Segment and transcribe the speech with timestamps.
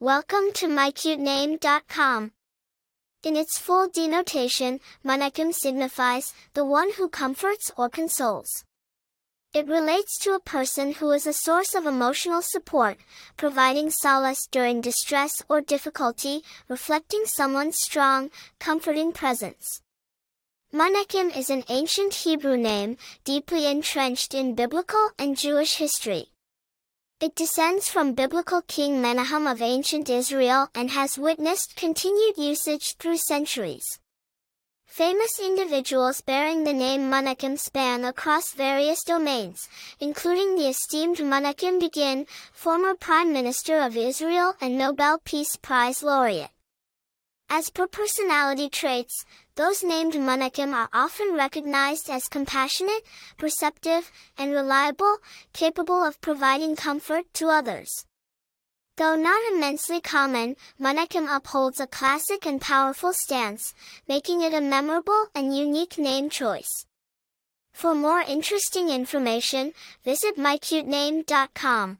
[0.00, 2.30] Welcome to mycutename.com.
[3.24, 8.62] In its full denotation, Menachem signifies the one who comforts or consoles.
[9.52, 12.98] It relates to a person who is a source of emotional support,
[13.36, 18.30] providing solace during distress or difficulty, reflecting someone's strong,
[18.60, 19.82] comforting presence.
[20.72, 26.28] Menachem is an ancient Hebrew name, deeply entrenched in biblical and Jewish history.
[27.20, 33.16] It descends from biblical King Menahem of ancient Israel and has witnessed continued usage through
[33.16, 33.98] centuries.
[34.86, 42.24] Famous individuals bearing the name Menachem span across various domains, including the esteemed Menachem Begin,
[42.52, 46.50] former Prime Minister of Israel and Nobel Peace Prize laureate.
[47.50, 53.02] As per personality traits, those named Menachem are often recognized as compassionate,
[53.38, 55.16] perceptive, and reliable,
[55.52, 58.04] capable of providing comfort to others.
[58.98, 63.72] Though not immensely common, Menachem upholds a classic and powerful stance,
[64.06, 66.84] making it a memorable and unique name choice.
[67.72, 69.72] For more interesting information,
[70.04, 71.98] visit mycutename.com.